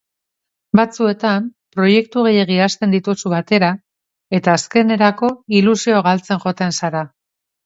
Batzuetan, 0.77 1.43
proiektu 1.79 2.23
gehiegi 2.27 2.57
hasten 2.67 2.95
dituzu 2.95 3.33
batera 3.35 3.69
eta 4.39 4.57
azkenerako 4.61 5.31
ilusioa 5.61 6.03
galtzen 6.11 6.45
joaten 6.47 6.77
zara. 6.83 7.07